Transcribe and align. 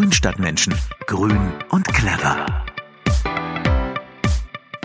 Grünstadtmenschen. 0.00 0.74
Grün 1.06 1.52
und 1.68 1.86
clever. 1.86 2.64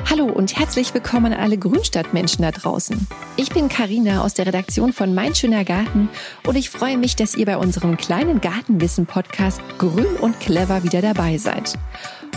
Hallo 0.09 0.25
und 0.25 0.59
herzlich 0.59 0.93
willkommen 0.93 1.31
an 1.31 1.39
alle 1.39 1.57
Grünstadtmenschen 1.57 2.41
da 2.41 2.51
draußen. 2.51 3.07
Ich 3.37 3.47
bin 3.47 3.69
Karina 3.69 4.25
aus 4.25 4.33
der 4.33 4.45
Redaktion 4.45 4.91
von 4.91 5.15
Mein 5.15 5.33
schöner 5.33 5.63
Garten 5.63 6.09
und 6.45 6.57
ich 6.57 6.69
freue 6.69 6.97
mich, 6.97 7.15
dass 7.15 7.33
ihr 7.33 7.45
bei 7.45 7.55
unserem 7.55 7.95
kleinen 7.95 8.41
Gartenwissen-Podcast 8.41 9.61
Grün 9.77 10.17
und 10.19 10.37
Clever 10.41 10.83
wieder 10.83 11.01
dabei 11.01 11.37
seid. 11.37 11.75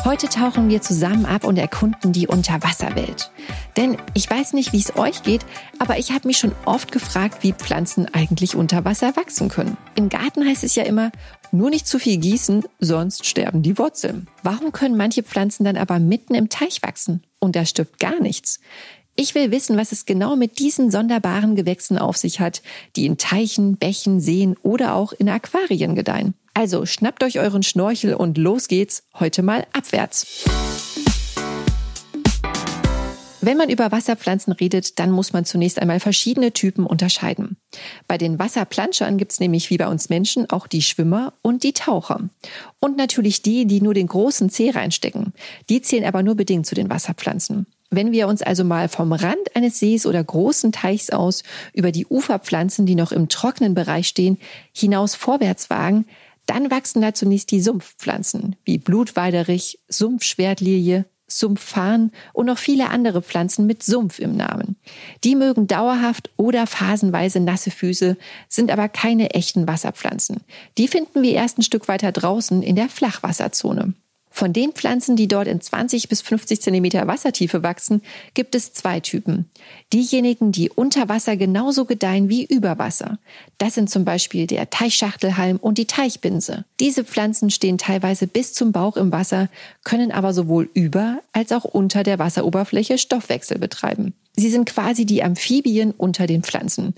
Heute 0.04 0.28
tauchen 0.28 0.68
wir 0.68 0.80
zusammen 0.80 1.26
ab 1.26 1.44
und 1.44 1.58
erkunden 1.58 2.12
die 2.12 2.28
Unterwasserwelt. 2.28 3.30
Denn 3.76 3.96
ich 4.14 4.30
weiß 4.30 4.52
nicht, 4.52 4.72
wie 4.72 4.78
es 4.78 4.96
euch 4.96 5.22
geht, 5.22 5.44
aber 5.78 5.98
ich 5.98 6.12
habe 6.12 6.28
mich 6.28 6.38
schon 6.38 6.52
oft 6.64 6.92
gefragt, 6.92 7.42
wie 7.42 7.52
Pflanzen 7.52 8.06
eigentlich 8.14 8.54
unter 8.54 8.84
Wasser 8.84 9.16
wachsen 9.16 9.48
können. 9.48 9.76
Im 9.96 10.08
Garten 10.08 10.46
heißt 10.46 10.64
es 10.64 10.76
ja 10.76 10.84
immer, 10.84 11.10
nur 11.50 11.70
nicht 11.70 11.86
zu 11.86 11.98
viel 11.98 12.18
gießen, 12.18 12.64
sonst 12.78 13.26
sterben 13.26 13.62
die 13.62 13.76
Wurzeln. 13.76 14.28
Warum 14.42 14.72
können 14.72 14.96
manche 14.96 15.22
Pflanzen 15.22 15.64
dann 15.64 15.76
aber 15.76 15.98
mitten 15.98 16.34
im 16.34 16.48
Teich 16.48 16.82
wachsen? 16.82 17.24
Und 17.40 17.56
da 17.56 17.66
stirbt 17.66 17.98
gar 17.98 18.20
nichts. 18.20 18.60
Ich 19.16 19.34
will 19.34 19.50
wissen, 19.50 19.76
was 19.76 19.90
es 19.90 20.06
genau 20.06 20.36
mit 20.36 20.60
diesen 20.60 20.92
sonderbaren 20.92 21.56
Gewächsen 21.56 21.98
auf 21.98 22.16
sich 22.16 22.38
hat, 22.38 22.62
die 22.94 23.04
in 23.04 23.18
Teichen, 23.18 23.76
Bächen, 23.76 24.20
Seen 24.20 24.56
oder 24.62 24.94
auch 24.94 25.12
in 25.12 25.28
Aquarien 25.28 25.96
gedeihen. 25.96 26.34
Also 26.54 26.86
schnappt 26.86 27.22
euch 27.22 27.38
euren 27.38 27.62
Schnorchel 27.62 28.14
und 28.14 28.38
los 28.38 28.68
geht's 28.68 29.04
heute 29.18 29.42
mal 29.42 29.66
abwärts. 29.72 30.44
Wenn 33.40 33.56
man 33.56 33.70
über 33.70 33.92
Wasserpflanzen 33.92 34.52
redet, 34.52 34.98
dann 34.98 35.10
muss 35.10 35.32
man 35.32 35.44
zunächst 35.44 35.80
einmal 35.80 36.00
verschiedene 36.00 36.52
Typen 36.52 36.84
unterscheiden. 36.84 37.56
Bei 38.08 38.18
den 38.18 38.38
Wasserplanschern 38.38 39.16
gibt's 39.16 39.38
nämlich 39.38 39.70
wie 39.70 39.78
bei 39.78 39.86
uns 39.86 40.08
Menschen 40.08 40.50
auch 40.50 40.66
die 40.66 40.82
Schwimmer 40.82 41.32
und 41.40 41.62
die 41.62 41.72
Taucher. 41.72 42.28
Und 42.80 42.96
natürlich 42.96 43.40
die, 43.40 43.66
die 43.66 43.80
nur 43.80 43.94
den 43.94 44.08
großen 44.08 44.50
Zeh 44.50 44.70
reinstecken. 44.70 45.32
Die 45.70 45.80
zählen 45.80 46.04
aber 46.04 46.22
nur 46.22 46.34
bedingt 46.34 46.66
zu 46.66 46.74
den 46.74 46.90
Wasserpflanzen. 46.90 47.66
Wenn 47.90 48.12
wir 48.12 48.28
uns 48.28 48.42
also 48.42 48.64
mal 48.64 48.88
vom 48.88 49.12
Rand 49.12 49.54
eines 49.56 49.78
Sees 49.78 50.04
oder 50.04 50.22
großen 50.22 50.72
Teichs 50.72 51.08
aus 51.08 51.42
über 51.72 51.90
die 51.90 52.06
Uferpflanzen, 52.06 52.84
die 52.84 52.96
noch 52.96 53.12
im 53.12 53.28
trockenen 53.28 53.72
Bereich 53.72 54.08
stehen, 54.08 54.38
hinaus 54.74 55.14
vorwärts 55.14 55.70
wagen, 55.70 56.04
dann 56.48 56.70
wachsen 56.70 57.02
da 57.02 57.14
zunächst 57.14 57.50
die 57.50 57.60
Sumpfpflanzen 57.60 58.56
wie 58.64 58.78
Blutweiderich, 58.78 59.78
Sumpfschwertlilie, 59.88 61.04
Sumpffarn 61.28 62.10
und 62.32 62.46
noch 62.46 62.56
viele 62.56 62.88
andere 62.88 63.20
Pflanzen 63.20 63.66
mit 63.66 63.82
Sumpf 63.82 64.18
im 64.18 64.34
Namen. 64.34 64.76
Die 65.24 65.36
mögen 65.36 65.66
dauerhaft 65.66 66.30
oder 66.36 66.66
phasenweise 66.66 67.40
nasse 67.40 67.70
Füße, 67.70 68.16
sind 68.48 68.70
aber 68.70 68.88
keine 68.88 69.30
echten 69.34 69.68
Wasserpflanzen. 69.68 70.40
Die 70.78 70.88
finden 70.88 71.22
wir 71.22 71.34
erst 71.34 71.58
ein 71.58 71.62
Stück 71.62 71.86
weiter 71.86 72.12
draußen 72.12 72.62
in 72.62 72.76
der 72.76 72.88
Flachwasserzone. 72.88 73.92
Von 74.38 74.52
den 74.52 74.70
Pflanzen, 74.70 75.16
die 75.16 75.26
dort 75.26 75.48
in 75.48 75.60
20 75.60 76.08
bis 76.08 76.20
50 76.20 76.62
Zentimeter 76.62 77.08
Wassertiefe 77.08 77.64
wachsen, 77.64 78.02
gibt 78.34 78.54
es 78.54 78.72
zwei 78.72 79.00
Typen. 79.00 79.50
Diejenigen, 79.92 80.52
die 80.52 80.70
unter 80.70 81.08
Wasser 81.08 81.36
genauso 81.36 81.86
gedeihen 81.86 82.28
wie 82.28 82.44
über 82.44 82.78
Wasser. 82.78 83.18
Das 83.58 83.74
sind 83.74 83.90
zum 83.90 84.04
Beispiel 84.04 84.46
der 84.46 84.70
Teichschachtelhalm 84.70 85.56
und 85.56 85.76
die 85.76 85.86
Teichbinse. 85.86 86.64
Diese 86.78 87.02
Pflanzen 87.02 87.50
stehen 87.50 87.78
teilweise 87.78 88.28
bis 88.28 88.52
zum 88.52 88.70
Bauch 88.70 88.96
im 88.96 89.10
Wasser, 89.10 89.48
können 89.82 90.12
aber 90.12 90.32
sowohl 90.32 90.70
über 90.72 91.18
als 91.32 91.50
auch 91.50 91.64
unter 91.64 92.04
der 92.04 92.20
Wasseroberfläche 92.20 92.96
Stoffwechsel 92.96 93.58
betreiben. 93.58 94.14
Sie 94.36 94.50
sind 94.50 94.66
quasi 94.66 95.04
die 95.04 95.24
Amphibien 95.24 95.90
unter 95.90 96.28
den 96.28 96.44
Pflanzen. 96.44 96.94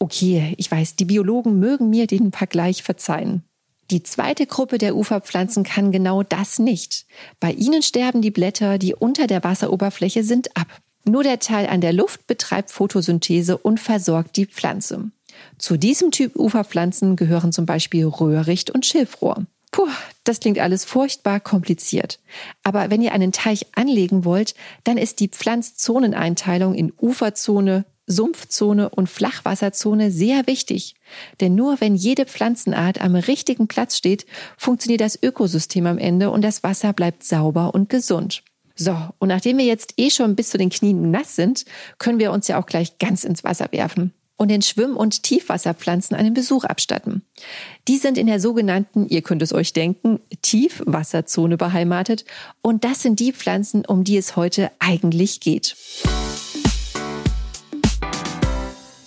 Okay, 0.00 0.54
ich 0.56 0.68
weiß, 0.68 0.96
die 0.96 1.04
Biologen 1.04 1.60
mögen 1.60 1.90
mir 1.90 2.08
den 2.08 2.32
Vergleich 2.32 2.82
verzeihen. 2.82 3.44
Die 3.92 4.02
zweite 4.02 4.46
Gruppe 4.46 4.78
der 4.78 4.96
Uferpflanzen 4.96 5.64
kann 5.64 5.92
genau 5.92 6.22
das 6.22 6.58
nicht. 6.58 7.04
Bei 7.40 7.52
ihnen 7.52 7.82
sterben 7.82 8.22
die 8.22 8.30
Blätter, 8.30 8.78
die 8.78 8.94
unter 8.94 9.26
der 9.26 9.44
Wasseroberfläche 9.44 10.24
sind, 10.24 10.56
ab. 10.56 10.66
Nur 11.04 11.22
der 11.22 11.40
Teil 11.40 11.66
an 11.66 11.82
der 11.82 11.92
Luft 11.92 12.26
betreibt 12.26 12.70
Photosynthese 12.70 13.58
und 13.58 13.80
versorgt 13.80 14.38
die 14.38 14.46
Pflanze. 14.46 15.10
Zu 15.58 15.76
diesem 15.76 16.10
Typ 16.10 16.36
Uferpflanzen 16.36 17.16
gehören 17.16 17.52
zum 17.52 17.66
Beispiel 17.66 18.06
Röhricht 18.06 18.70
und 18.70 18.86
Schilfrohr. 18.86 19.44
Puh, 19.72 19.88
das 20.24 20.40
klingt 20.40 20.58
alles 20.58 20.86
furchtbar 20.86 21.38
kompliziert. 21.38 22.18
Aber 22.62 22.88
wenn 22.88 23.02
ihr 23.02 23.12
einen 23.12 23.32
Teich 23.32 23.66
anlegen 23.74 24.24
wollt, 24.24 24.54
dann 24.84 24.96
ist 24.96 25.20
die 25.20 25.28
Pflanzzoneneinteilung 25.28 26.74
in 26.74 26.94
Uferzone, 26.98 27.84
Sumpfzone 28.12 28.88
und 28.90 29.08
Flachwasserzone 29.08 30.10
sehr 30.10 30.46
wichtig. 30.46 30.94
Denn 31.40 31.54
nur 31.54 31.80
wenn 31.80 31.96
jede 31.96 32.26
Pflanzenart 32.26 33.00
am 33.00 33.16
richtigen 33.16 33.66
Platz 33.66 33.96
steht, 33.96 34.26
funktioniert 34.56 35.00
das 35.00 35.18
Ökosystem 35.20 35.86
am 35.86 35.98
Ende 35.98 36.30
und 36.30 36.42
das 36.42 36.62
Wasser 36.62 36.92
bleibt 36.92 37.24
sauber 37.24 37.74
und 37.74 37.88
gesund. 37.88 38.42
So, 38.74 38.96
und 39.18 39.28
nachdem 39.28 39.58
wir 39.58 39.64
jetzt 39.64 39.94
eh 39.96 40.10
schon 40.10 40.36
bis 40.36 40.50
zu 40.50 40.58
den 40.58 40.70
Knien 40.70 41.10
nass 41.10 41.36
sind, 41.36 41.64
können 41.98 42.18
wir 42.18 42.32
uns 42.32 42.48
ja 42.48 42.60
auch 42.60 42.66
gleich 42.66 42.98
ganz 42.98 43.24
ins 43.24 43.44
Wasser 43.44 43.68
werfen 43.70 44.12
und 44.42 44.50
den 44.50 44.62
Schwimm- 44.62 44.96
und 44.96 45.22
Tiefwasserpflanzen 45.22 46.16
einen 46.16 46.34
Besuch 46.34 46.64
abstatten. 46.64 47.22
Die 47.86 47.96
sind 47.96 48.18
in 48.18 48.26
der 48.26 48.40
sogenannten, 48.40 49.06
ihr 49.08 49.22
könnt 49.22 49.42
es 49.42 49.52
euch 49.52 49.72
denken, 49.72 50.20
Tiefwasserzone 50.42 51.56
beheimatet 51.56 52.24
und 52.60 52.84
das 52.84 53.02
sind 53.02 53.20
die 53.20 53.32
Pflanzen, 53.32 53.84
um 53.86 54.04
die 54.04 54.16
es 54.16 54.34
heute 54.34 54.70
eigentlich 54.80 55.40
geht. 55.40 55.76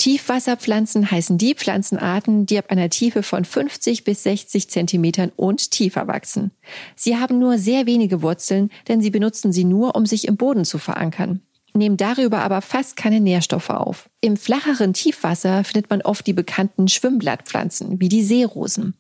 Tiefwasserpflanzen 0.06 1.10
heißen 1.10 1.40
die 1.40 1.56
Pflanzenarten, 1.56 2.46
die 2.46 2.60
ab 2.60 2.66
einer 2.70 2.92
Tiefe 2.92 3.24
von 3.24 3.44
50 3.44 4.04
bis 4.04 4.22
60 4.22 4.70
Zentimetern 4.70 5.32
und 5.36 5.72
tiefer 5.72 6.08
wachsen. 6.08 6.52
Sie 6.96 7.18
haben 7.18 7.40
nur 7.40 7.58
sehr 7.58 7.88
wenige 7.88 8.22
Wurzeln, 8.22 8.70
denn 8.88 9.02
sie 9.02 9.10
benutzen 9.10 9.52
sie 9.52 9.64
nur, 9.64 9.96
um 9.96 10.06
sich 10.06 10.28
im 10.28 10.38
Boden 10.38 10.64
zu 10.64 10.78
verankern 10.78 11.42
nehmen 11.76 11.98
darüber 11.98 12.40
aber 12.40 12.62
fast 12.62 12.96
keine 12.96 13.20
Nährstoffe 13.20 13.70
auf. 13.70 14.10
Im 14.22 14.38
flacheren 14.38 14.94
Tiefwasser 14.94 15.66
findet 15.66 15.90
man 15.90 16.02
oft 16.02 16.26
die 16.26 16.32
bekannten 16.32 16.88
Schwimmblattpflanzen, 16.88 18.00
wie 18.00 18.08
die 18.08 18.24
Seerosen. 18.24 18.94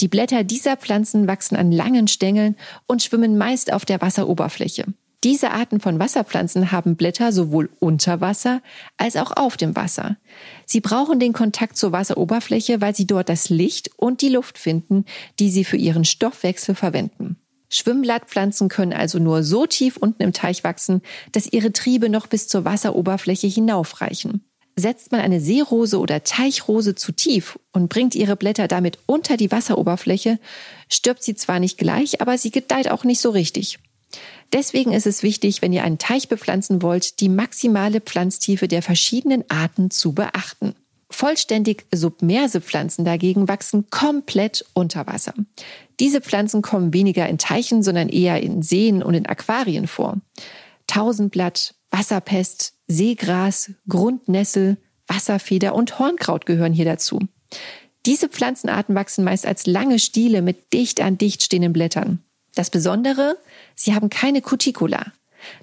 Die 0.00 0.06
Blätter 0.06 0.44
dieser 0.44 0.76
Pflanzen 0.76 1.26
wachsen 1.26 1.56
an 1.56 1.72
langen 1.72 2.06
Stängeln 2.06 2.54
und 2.86 3.02
schwimmen 3.02 3.36
meist 3.36 3.72
auf 3.72 3.84
der 3.84 4.00
Wasseroberfläche. 4.00 4.84
Diese 5.24 5.52
Arten 5.52 5.80
von 5.80 5.98
Wasserpflanzen 5.98 6.70
haben 6.70 6.96
Blätter 6.96 7.32
sowohl 7.32 7.70
unter 7.80 8.20
Wasser 8.20 8.60
als 8.98 9.16
auch 9.16 9.32
auf 9.34 9.56
dem 9.56 9.74
Wasser. 9.74 10.18
Sie 10.66 10.82
brauchen 10.82 11.18
den 11.18 11.32
Kontakt 11.32 11.78
zur 11.78 11.92
Wasseroberfläche, 11.92 12.82
weil 12.82 12.94
sie 12.94 13.06
dort 13.06 13.30
das 13.30 13.48
Licht 13.48 13.90
und 13.96 14.20
die 14.20 14.28
Luft 14.28 14.58
finden, 14.58 15.06
die 15.40 15.50
sie 15.50 15.64
für 15.64 15.78
ihren 15.78 16.04
Stoffwechsel 16.04 16.74
verwenden. 16.74 17.36
Schwimmblattpflanzen 17.70 18.68
können 18.68 18.92
also 18.92 19.18
nur 19.18 19.42
so 19.42 19.64
tief 19.64 19.96
unten 19.96 20.22
im 20.22 20.34
Teich 20.34 20.62
wachsen, 20.62 21.00
dass 21.32 21.50
ihre 21.50 21.72
Triebe 21.72 22.10
noch 22.10 22.26
bis 22.26 22.46
zur 22.46 22.66
Wasseroberfläche 22.66 23.46
hinaufreichen. 23.46 24.44
Setzt 24.76 25.10
man 25.10 25.22
eine 25.22 25.40
Seerose 25.40 26.00
oder 26.00 26.22
Teichrose 26.22 26.96
zu 26.96 27.12
tief 27.12 27.58
und 27.72 27.88
bringt 27.88 28.14
ihre 28.14 28.36
Blätter 28.36 28.68
damit 28.68 28.98
unter 29.06 29.38
die 29.38 29.50
Wasseroberfläche, 29.50 30.38
stirbt 30.90 31.22
sie 31.22 31.34
zwar 31.34 31.60
nicht 31.60 31.78
gleich, 31.78 32.20
aber 32.20 32.36
sie 32.36 32.50
gedeiht 32.50 32.90
auch 32.90 33.04
nicht 33.04 33.20
so 33.20 33.30
richtig. 33.30 33.78
Deswegen 34.52 34.92
ist 34.92 35.06
es 35.06 35.22
wichtig, 35.22 35.62
wenn 35.62 35.72
ihr 35.72 35.84
einen 35.84 35.98
Teich 35.98 36.28
bepflanzen 36.28 36.82
wollt, 36.82 37.20
die 37.20 37.28
maximale 37.28 38.00
Pflanztiefe 38.00 38.68
der 38.68 38.82
verschiedenen 38.82 39.44
Arten 39.48 39.90
zu 39.90 40.12
beachten. 40.12 40.74
Vollständig 41.10 41.86
submerse 41.94 42.60
Pflanzen 42.60 43.04
dagegen 43.04 43.46
wachsen 43.48 43.88
komplett 43.90 44.64
unter 44.74 45.06
Wasser. 45.06 45.34
Diese 46.00 46.20
Pflanzen 46.20 46.60
kommen 46.62 46.92
weniger 46.92 47.28
in 47.28 47.38
Teichen, 47.38 47.82
sondern 47.82 48.08
eher 48.08 48.42
in 48.42 48.62
Seen 48.62 49.02
und 49.02 49.14
in 49.14 49.26
Aquarien 49.26 49.86
vor. 49.86 50.18
Tausendblatt, 50.86 51.74
Wasserpest, 51.90 52.74
Seegras, 52.88 53.70
Grundnessel, 53.88 54.76
Wasserfeder 55.06 55.74
und 55.74 55.98
Hornkraut 55.98 56.46
gehören 56.46 56.72
hier 56.72 56.84
dazu. 56.84 57.20
Diese 58.06 58.28
Pflanzenarten 58.28 58.94
wachsen 58.94 59.24
meist 59.24 59.46
als 59.46 59.66
lange 59.66 59.98
Stiele 59.98 60.42
mit 60.42 60.72
dicht 60.72 61.00
an 61.00 61.16
dicht 61.16 61.42
stehenden 61.42 61.72
Blättern. 61.72 62.22
Das 62.54 62.70
Besondere, 62.70 63.36
sie 63.74 63.94
haben 63.94 64.10
keine 64.10 64.42
Cuticula. 64.42 65.12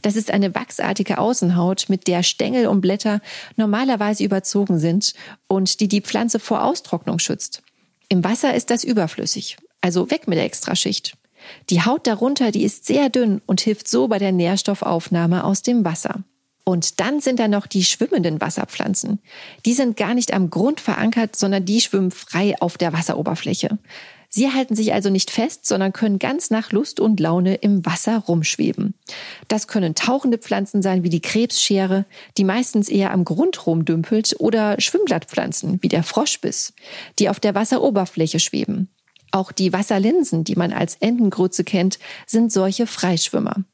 Das 0.02 0.16
ist 0.16 0.32
eine 0.32 0.54
wachsartige 0.54 1.18
Außenhaut, 1.18 1.86
mit 1.90 2.08
der 2.08 2.24
Stängel 2.24 2.68
und 2.68 2.82
Blätter 2.82 3.22
normalerweise 3.56 4.24
überzogen 4.24 4.80
sind 4.80 5.14
und 5.48 5.80
die 5.80 5.88
die 5.88 6.02
Pflanze 6.02 6.40
vor 6.40 6.64
Austrocknung 6.64 7.20
schützt. 7.20 7.64
Im 8.10 8.24
Wasser 8.24 8.54
ist 8.54 8.70
das 8.70 8.84
überflüssig, 8.84 9.58
also 9.82 10.12
weg 10.12 10.28
mit 10.28 10.38
der 10.38 10.46
Extraschicht. 10.46 11.18
Die 11.70 11.82
Haut 11.82 12.06
darunter, 12.06 12.52
die 12.52 12.64
ist 12.64 12.86
sehr 12.86 13.10
dünn 13.10 13.42
und 13.46 13.62
hilft 13.62 13.88
so 13.88 14.08
bei 14.08 14.20
der 14.20 14.32
Nährstoffaufnahme 14.32 15.44
aus 15.44 15.64
dem 15.64 15.84
Wasser. 15.84 16.24
Und 16.64 17.00
dann 17.00 17.22
sind 17.22 17.40
da 17.40 17.48
noch 17.48 17.66
die 17.66 17.84
schwimmenden 17.84 18.40
Wasserpflanzen. 18.40 19.20
Die 19.66 19.74
sind 19.74 19.98
gar 19.98 20.14
nicht 20.14 20.34
am 20.34 20.52
Grund 20.52 20.80
verankert, 20.80 21.36
sondern 21.36 21.66
die 21.66 21.82
schwimmen 21.82 22.12
frei 22.12 22.56
auf 22.60 22.78
der 22.78 22.94
Wasseroberfläche. 22.94 23.80
Sie 24.34 24.50
halten 24.50 24.78
sich 24.78 24.94
also 24.94 25.10
nicht 25.10 25.30
fest, 25.30 25.68
sondern 25.68 25.92
können 25.92 26.18
ganz 26.18 26.52
nach 26.52 26.72
Lust 26.72 27.02
und 27.02 27.20
Laune 27.20 27.56
im 27.56 27.86
Wasser 27.86 28.18
rumschweben. 28.18 28.94
Das 29.50 29.68
können 29.68 29.94
tauchende 29.94 30.38
Pflanzen 30.38 30.82
sein 30.82 31.04
wie 31.04 31.10
die 31.10 31.20
Krebsschere, 31.20 32.06
die 32.38 32.46
meistens 32.46 32.88
eher 32.88 33.12
am 33.12 33.26
Grund 33.26 33.68
rumdümpelt, 33.68 34.38
oder 34.40 34.80
Schwimmblattpflanzen 34.80 35.84
wie 35.84 35.90
der 35.90 36.04
Froschbiss, 36.04 36.74
die 37.20 37.28
auf 37.28 37.42
der 37.42 37.56
Wasseroberfläche 37.56 38.40
schweben. 38.40 38.88
Auch 39.32 39.52
die 39.52 39.74
Wasserlinsen, 39.74 40.46
die 40.46 40.56
man 40.56 40.72
als 40.72 40.96
Entengrütze 41.02 41.66
kennt, 41.66 42.00
sind 42.26 42.54
solche 42.54 42.88
Freischwimmer. 42.88 43.66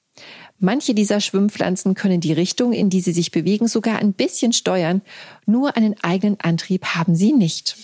Manche 0.58 0.96
dieser 0.96 1.20
Schwimmpflanzen 1.22 1.94
können 1.94 2.20
die 2.20 2.34
Richtung, 2.34 2.74
in 2.74 2.90
die 2.90 3.02
sie 3.02 3.14
sich 3.14 3.30
bewegen, 3.30 3.68
sogar 3.68 4.00
ein 4.00 4.14
bisschen 4.14 4.54
steuern. 4.54 5.04
Nur 5.46 5.78
einen 5.78 5.96
eigenen 6.02 6.40
Antrieb 6.40 6.84
haben 6.96 7.16
sie 7.16 7.32
nicht. 7.32 7.78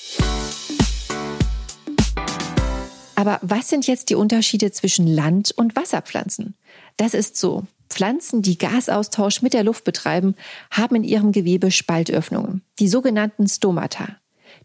Aber 3.24 3.40
was 3.42 3.70
sind 3.70 3.88
jetzt 3.88 4.10
die 4.10 4.16
Unterschiede 4.16 4.74
zwischen 4.74 5.08
Land- 5.08 5.54
und 5.54 5.78
Wasserpflanzen? 5.78 6.56
Das 6.98 7.14
ist 7.14 7.38
so. 7.38 7.64
Pflanzen, 7.90 8.42
die 8.42 8.58
Gasaustausch 8.58 9.42
mit 9.42 9.54
der 9.54 9.64
Luft 9.64 9.86
betreiben, 9.86 10.36
haben 10.70 10.98
in 10.98 11.06
ihrem 11.06 11.32
Gewebe 11.32 11.72
Spaltöffnungen, 11.72 12.64
die 12.80 12.90
sogenannten 12.90 13.48
Stomata. 13.48 14.18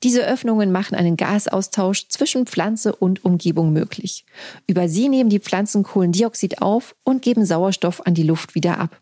Diese 0.03 0.27
Öffnungen 0.27 0.73
machen 0.73 0.97
einen 0.97 1.17
Gasaustausch 1.17 2.09
zwischen 2.09 2.47
Pflanze 2.47 2.97
und 2.97 3.25
Umgebung 3.25 3.73
möglich. 3.73 4.25
Über 4.67 4.89
sie 4.89 5.09
nehmen 5.09 5.31
die 5.31 5.39
Pflanzen 5.39 5.85
Kohlendioxid 5.85 6.61
auf 6.61 6.97
und 7.05 7.23
geben 7.23 7.47
Sauerstoff 7.47 8.05
an 8.09 8.15
die 8.15 8.25
Luft 8.25 8.57
wieder 8.57 8.81
ab. 8.81 9.01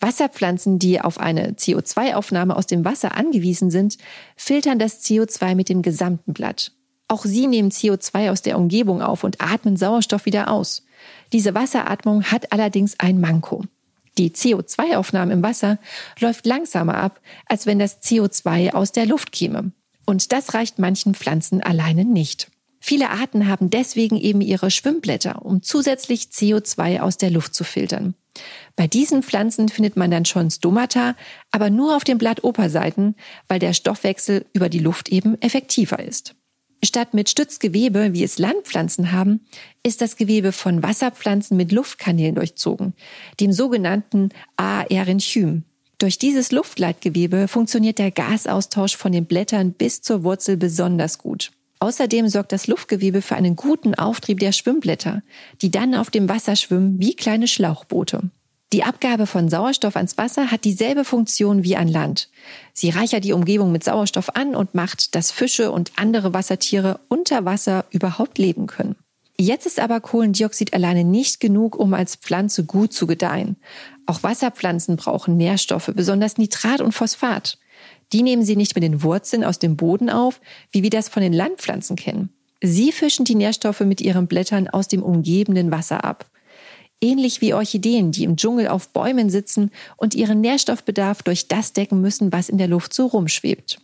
Wasserpflanzen, 0.00 0.80
die 0.80 1.00
auf 1.00 1.20
eine 1.20 1.52
CO2-Aufnahme 1.52 2.56
aus 2.56 2.66
dem 2.66 2.84
Wasser 2.84 3.16
angewiesen 3.16 3.70
sind, 3.70 3.98
filtern 4.34 4.80
das 4.80 5.04
CO2 5.04 5.54
mit 5.54 5.68
dem 5.68 5.82
gesamten 5.82 6.32
Blatt. 6.32 6.72
Auch 7.08 7.24
sie 7.24 7.46
nehmen 7.46 7.70
CO2 7.70 8.30
aus 8.30 8.42
der 8.42 8.58
Umgebung 8.58 9.02
auf 9.02 9.24
und 9.24 9.40
atmen 9.40 9.76
Sauerstoff 9.76 10.26
wieder 10.26 10.50
aus. 10.50 10.84
Diese 11.32 11.54
Wasseratmung 11.54 12.24
hat 12.24 12.52
allerdings 12.52 12.98
ein 12.98 13.20
Manko. 13.20 13.64
Die 14.16 14.30
CO2-Aufnahme 14.30 15.32
im 15.32 15.42
Wasser 15.42 15.78
läuft 16.20 16.46
langsamer 16.46 16.94
ab, 16.94 17.20
als 17.46 17.66
wenn 17.66 17.78
das 17.78 18.00
CO2 18.00 18.72
aus 18.72 18.92
der 18.92 19.06
Luft 19.06 19.32
käme. 19.32 19.72
Und 20.06 20.32
das 20.32 20.54
reicht 20.54 20.78
manchen 20.78 21.14
Pflanzen 21.14 21.62
alleine 21.62 22.04
nicht. 22.04 22.48
Viele 22.80 23.10
Arten 23.10 23.48
haben 23.48 23.70
deswegen 23.70 24.16
eben 24.16 24.42
ihre 24.42 24.70
Schwimmblätter, 24.70 25.44
um 25.44 25.62
zusätzlich 25.62 26.24
CO2 26.24 27.00
aus 27.00 27.16
der 27.16 27.30
Luft 27.30 27.54
zu 27.54 27.64
filtern. 27.64 28.14
Bei 28.76 28.86
diesen 28.86 29.22
Pflanzen 29.22 29.68
findet 29.68 29.96
man 29.96 30.10
dann 30.10 30.24
schon 30.26 30.50
Stomata, 30.50 31.16
aber 31.50 31.70
nur 31.70 31.96
auf 31.96 32.04
den 32.04 32.18
Blattoberseiten, 32.18 33.16
weil 33.48 33.58
der 33.58 33.72
Stoffwechsel 33.72 34.44
über 34.52 34.68
die 34.68 34.80
Luft 34.80 35.08
eben 35.08 35.40
effektiver 35.40 35.98
ist. 35.98 36.34
Statt 36.84 37.14
mit 37.14 37.30
Stützgewebe, 37.30 38.12
wie 38.12 38.24
es 38.24 38.38
Landpflanzen 38.38 39.12
haben, 39.12 39.40
ist 39.82 40.00
das 40.00 40.16
Gewebe 40.16 40.52
von 40.52 40.82
Wasserpflanzen 40.82 41.56
mit 41.56 41.72
Luftkanälen 41.72 42.34
durchzogen, 42.34 42.94
dem 43.40 43.52
sogenannten 43.52 44.28
Aerenchym. 44.56 45.64
Durch 45.98 46.18
dieses 46.18 46.52
Luftleitgewebe 46.52 47.48
funktioniert 47.48 47.98
der 47.98 48.10
Gasaustausch 48.10 48.96
von 48.96 49.12
den 49.12 49.26
Blättern 49.26 49.72
bis 49.72 50.02
zur 50.02 50.24
Wurzel 50.24 50.56
besonders 50.56 51.18
gut. 51.18 51.52
Außerdem 51.80 52.28
sorgt 52.28 52.52
das 52.52 52.66
Luftgewebe 52.66 53.22
für 53.22 53.36
einen 53.36 53.56
guten 53.56 53.94
Auftrieb 53.94 54.40
der 54.40 54.52
Schwimmblätter, 54.52 55.22
die 55.62 55.70
dann 55.70 55.94
auf 55.94 56.10
dem 56.10 56.28
Wasser 56.28 56.56
schwimmen 56.56 56.98
wie 56.98 57.14
kleine 57.14 57.48
Schlauchboote. 57.48 58.30
Die 58.74 58.82
Abgabe 58.82 59.28
von 59.28 59.48
Sauerstoff 59.48 59.94
ans 59.94 60.18
Wasser 60.18 60.50
hat 60.50 60.64
dieselbe 60.64 61.04
Funktion 61.04 61.62
wie 61.62 61.76
an 61.76 61.86
Land. 61.86 62.28
Sie 62.72 62.90
reichert 62.90 63.22
die 63.22 63.32
Umgebung 63.32 63.70
mit 63.70 63.84
Sauerstoff 63.84 64.34
an 64.34 64.56
und 64.56 64.74
macht, 64.74 65.14
dass 65.14 65.30
Fische 65.30 65.70
und 65.70 65.92
andere 65.94 66.34
Wassertiere 66.34 66.98
unter 67.06 67.44
Wasser 67.44 67.84
überhaupt 67.92 68.36
leben 68.36 68.66
können. 68.66 68.96
Jetzt 69.38 69.66
ist 69.66 69.78
aber 69.78 70.00
Kohlendioxid 70.00 70.74
alleine 70.74 71.04
nicht 71.04 71.38
genug, 71.38 71.76
um 71.76 71.94
als 71.94 72.16
Pflanze 72.16 72.64
gut 72.64 72.92
zu 72.92 73.06
gedeihen. 73.06 73.54
Auch 74.06 74.24
Wasserpflanzen 74.24 74.96
brauchen 74.96 75.36
Nährstoffe, 75.36 75.92
besonders 75.94 76.36
Nitrat 76.36 76.80
und 76.80 76.90
Phosphat. 76.90 77.58
Die 78.12 78.24
nehmen 78.24 78.42
sie 78.42 78.56
nicht 78.56 78.74
mit 78.74 78.82
den 78.82 79.04
Wurzeln 79.04 79.44
aus 79.44 79.60
dem 79.60 79.76
Boden 79.76 80.10
auf, 80.10 80.40
wie 80.72 80.82
wir 80.82 80.90
das 80.90 81.08
von 81.08 81.22
den 81.22 81.32
Landpflanzen 81.32 81.94
kennen. 81.94 82.30
Sie 82.60 82.90
fischen 82.90 83.24
die 83.24 83.36
Nährstoffe 83.36 83.82
mit 83.82 84.00
ihren 84.00 84.26
Blättern 84.26 84.66
aus 84.66 84.88
dem 84.88 85.04
umgebenden 85.04 85.70
Wasser 85.70 86.02
ab 86.02 86.28
ähnlich 87.04 87.40
wie 87.40 87.54
Orchideen, 87.54 88.10
die 88.10 88.24
im 88.24 88.36
Dschungel 88.36 88.68
auf 88.68 88.88
Bäumen 88.88 89.28
sitzen 89.28 89.70
und 89.96 90.14
ihren 90.14 90.40
Nährstoffbedarf 90.40 91.22
durch 91.22 91.48
das 91.48 91.72
decken 91.74 92.00
müssen, 92.00 92.32
was 92.32 92.48
in 92.48 92.58
der 92.58 92.68
Luft 92.68 92.94
so 92.94 93.06
rumschwebt. 93.06 93.78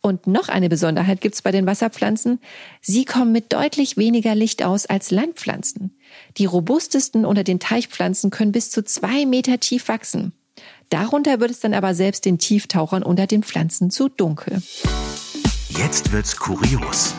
Und 0.00 0.26
noch 0.26 0.48
eine 0.48 0.68
Besonderheit 0.68 1.20
gibt's 1.20 1.42
bei 1.42 1.52
den 1.52 1.66
Wasserpflanzen. 1.66 2.40
Sie 2.80 3.04
kommen 3.04 3.30
mit 3.30 3.52
deutlich 3.52 3.96
weniger 3.96 4.34
Licht 4.34 4.64
aus 4.64 4.86
als 4.86 5.10
Landpflanzen. 5.10 5.96
Die 6.38 6.44
robustesten 6.44 7.24
unter 7.24 7.44
den 7.44 7.60
Teichpflanzen 7.60 8.30
können 8.30 8.52
bis 8.52 8.70
zu 8.70 8.84
zwei 8.84 9.26
Meter 9.26 9.60
tief 9.60 9.86
wachsen. 9.88 10.32
Darunter 10.90 11.40
wird 11.40 11.52
es 11.52 11.60
dann 11.60 11.74
aber 11.74 11.94
selbst 11.94 12.24
den 12.24 12.38
Tieftauchern 12.38 13.02
unter 13.02 13.26
den 13.26 13.42
Pflanzen 13.42 13.90
zu 13.90 14.08
dunkel. 14.08 14.62
Jetzt 15.68 16.12
wird's 16.12 16.36
kurios. 16.36 17.14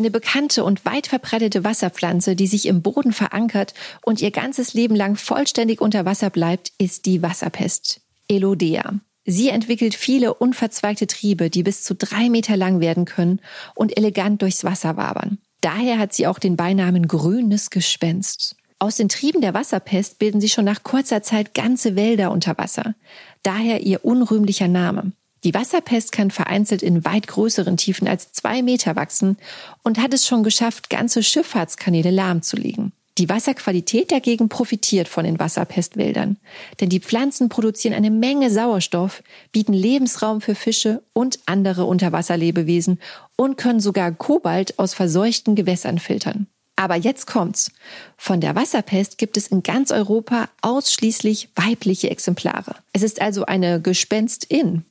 Eine 0.00 0.10
bekannte 0.10 0.64
und 0.64 0.86
weit 0.86 1.08
verbreitete 1.08 1.62
Wasserpflanze, 1.62 2.34
die 2.34 2.46
sich 2.46 2.64
im 2.64 2.80
Boden 2.80 3.12
verankert 3.12 3.74
und 4.00 4.22
ihr 4.22 4.30
ganzes 4.30 4.72
Leben 4.72 4.96
lang 4.96 5.14
vollständig 5.14 5.82
unter 5.82 6.06
Wasser 6.06 6.30
bleibt, 6.30 6.72
ist 6.78 7.04
die 7.04 7.20
Wasserpest. 7.20 8.00
Elodea. 8.26 8.94
Sie 9.26 9.50
entwickelt 9.50 9.94
viele 9.94 10.32
unverzweigte 10.32 11.06
Triebe, 11.06 11.50
die 11.50 11.62
bis 11.62 11.84
zu 11.84 11.94
drei 11.94 12.30
Meter 12.30 12.56
lang 12.56 12.80
werden 12.80 13.04
können 13.04 13.42
und 13.74 13.94
elegant 13.94 14.40
durchs 14.40 14.64
Wasser 14.64 14.96
wabern. 14.96 15.36
Daher 15.60 15.98
hat 15.98 16.14
sie 16.14 16.26
auch 16.26 16.38
den 16.38 16.56
Beinamen 16.56 17.06
grünes 17.06 17.68
Gespenst. 17.68 18.56
Aus 18.78 18.96
den 18.96 19.10
Trieben 19.10 19.42
der 19.42 19.52
Wasserpest 19.52 20.18
bilden 20.18 20.40
sie 20.40 20.48
schon 20.48 20.64
nach 20.64 20.82
kurzer 20.82 21.22
Zeit 21.22 21.52
ganze 21.52 21.94
Wälder 21.94 22.30
unter 22.30 22.56
Wasser. 22.56 22.94
Daher 23.42 23.82
ihr 23.82 24.02
unrühmlicher 24.02 24.66
Name. 24.66 25.12
Die 25.44 25.54
Wasserpest 25.54 26.12
kann 26.12 26.30
vereinzelt 26.30 26.82
in 26.82 27.04
weit 27.04 27.26
größeren 27.26 27.76
Tiefen 27.76 28.06
als 28.06 28.32
zwei 28.32 28.62
Meter 28.62 28.96
wachsen 28.96 29.38
und 29.82 29.98
hat 29.98 30.12
es 30.12 30.26
schon 30.26 30.42
geschafft, 30.42 30.90
ganze 30.90 31.22
Schifffahrtskanäle 31.22 32.10
lahmzulegen. 32.10 32.92
Die 33.18 33.28
Wasserqualität 33.28 34.12
dagegen 34.12 34.48
profitiert 34.48 35.08
von 35.08 35.24
den 35.24 35.38
Wasserpestwäldern, 35.38 36.38
denn 36.80 36.88
die 36.88 37.00
Pflanzen 37.00 37.48
produzieren 37.48 37.94
eine 37.94 38.10
Menge 38.10 38.50
Sauerstoff, 38.50 39.22
bieten 39.52 39.72
Lebensraum 39.72 40.40
für 40.40 40.54
Fische 40.54 41.02
und 41.12 41.38
andere 41.46 41.84
Unterwasserlebewesen 41.84 42.98
und 43.36 43.56
können 43.56 43.80
sogar 43.80 44.12
Kobalt 44.12 44.78
aus 44.78 44.94
verseuchten 44.94 45.54
Gewässern 45.54 45.98
filtern. 45.98 46.46
Aber 46.80 46.96
jetzt 46.96 47.26
kommt's. 47.26 47.72
Von 48.16 48.40
der 48.40 48.54
Wasserpest 48.54 49.18
gibt 49.18 49.36
es 49.36 49.48
in 49.48 49.62
ganz 49.62 49.90
Europa 49.90 50.48
ausschließlich 50.62 51.50
weibliche 51.54 52.08
Exemplare. 52.08 52.74
Es 52.94 53.02
ist 53.02 53.20
also 53.20 53.44
eine 53.44 53.82
Gespenstin. 53.82 54.86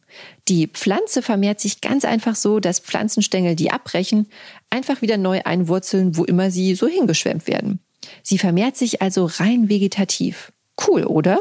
Die 0.48 0.68
Pflanze 0.68 1.24
vermehrt 1.24 1.60
sich 1.60 1.82
ganz 1.82 2.06
einfach 2.06 2.36
so, 2.36 2.60
dass 2.60 2.80
Pflanzenstängel, 2.80 3.56
die 3.56 3.72
abbrechen, 3.72 4.28
einfach 4.70 5.02
wieder 5.02 5.18
neu 5.18 5.42
einwurzeln, 5.44 6.16
wo 6.16 6.26
immer 6.26 6.52
sie 6.52 6.76
so 6.76 6.86
hingeschwemmt 6.86 7.48
werden. 7.48 7.80
Sie 8.22 8.38
vermehrt 8.38 8.78
sich 8.78 9.02
also 9.02 9.26
rein 9.26 9.68
vegetativ. 9.68 10.52
Cool, 10.80 11.06
oder? 11.06 11.40